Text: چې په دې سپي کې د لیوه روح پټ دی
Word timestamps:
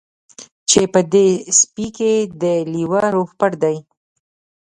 چې 0.69 0.81
په 0.93 0.99
دې 1.13 1.27
سپي 1.59 1.87
کې 1.97 2.13
د 2.41 2.43
لیوه 2.73 3.01
روح 3.15 3.29
پټ 3.39 3.51
دی 3.63 3.77